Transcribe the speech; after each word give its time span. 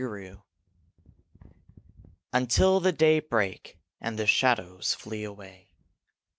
DAYBREAK 0.03 0.39
_Until 2.33 2.81
the 2.81 2.91
day 2.91 3.19
break, 3.19 3.77
and 3.99 4.17
the 4.17 4.25
shadows 4.25 4.95
flee 4.95 5.23
away. 5.23 5.67